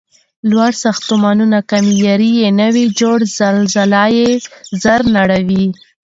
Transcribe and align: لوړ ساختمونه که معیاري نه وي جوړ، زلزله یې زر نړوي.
لوړ 0.51 0.71
ساختمونه 0.83 1.59
که 1.69 1.77
معیاري 1.87 2.33
نه 2.59 2.67
وي 2.73 2.85
جوړ، 2.99 3.19
زلزله 3.37 4.03
یې 4.17 4.29
زر 4.83 5.01
نړوي. 5.17 5.65